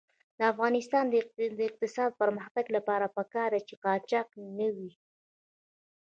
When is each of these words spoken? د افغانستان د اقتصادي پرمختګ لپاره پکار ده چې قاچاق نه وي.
د 0.37 0.39
افغانستان 0.51 1.05
د 1.57 1.59
اقتصادي 1.69 2.17
پرمختګ 2.21 2.65
لپاره 2.75 3.13
پکار 3.17 3.49
ده 3.53 3.59
چې 3.67 3.75
قاچاق 3.83 4.27
نه 4.57 4.67
وي. 4.75 4.91